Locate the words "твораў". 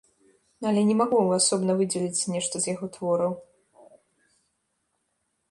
2.97-3.37